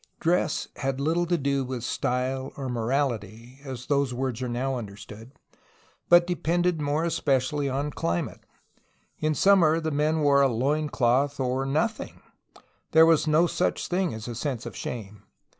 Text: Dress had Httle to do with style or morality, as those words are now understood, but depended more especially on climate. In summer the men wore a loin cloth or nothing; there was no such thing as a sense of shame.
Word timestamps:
Dress 0.19 0.67
had 0.77 0.97
Httle 0.97 1.29
to 1.29 1.37
do 1.37 1.63
with 1.63 1.83
style 1.83 2.51
or 2.57 2.69
morality, 2.69 3.59
as 3.63 3.85
those 3.85 4.15
words 4.15 4.41
are 4.41 4.49
now 4.49 4.75
understood, 4.77 5.31
but 6.09 6.25
depended 6.25 6.81
more 6.81 7.03
especially 7.03 7.69
on 7.69 7.91
climate. 7.91 8.43
In 9.19 9.35
summer 9.35 9.79
the 9.79 9.91
men 9.91 10.21
wore 10.21 10.41
a 10.41 10.47
loin 10.49 10.89
cloth 10.89 11.39
or 11.39 11.67
nothing; 11.67 12.21
there 12.93 13.05
was 13.05 13.27
no 13.27 13.45
such 13.45 13.87
thing 13.87 14.11
as 14.11 14.27
a 14.27 14.33
sense 14.33 14.65
of 14.65 14.75
shame. 14.75 15.21